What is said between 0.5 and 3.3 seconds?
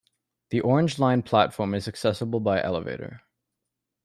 Orange Line platform is accessible by elevator.